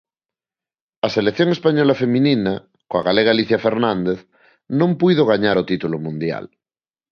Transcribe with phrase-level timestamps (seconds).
[1.07, 2.53] A selección española feminina,
[2.89, 4.19] coa galega Alicia Fernández,
[4.79, 6.45] non puido gañar o título mundial.